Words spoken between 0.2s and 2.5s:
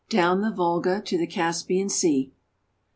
THE VOLGA TO THE CASPIAN SEA.